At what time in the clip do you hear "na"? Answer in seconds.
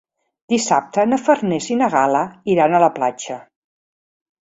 1.09-1.19, 1.83-1.91